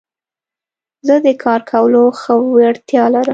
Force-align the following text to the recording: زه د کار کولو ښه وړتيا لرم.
زه 1.07 1.15
د 1.25 1.27
کار 1.43 1.61
کولو 1.71 2.03
ښه 2.19 2.33
وړتيا 2.53 3.03
لرم. 3.13 3.29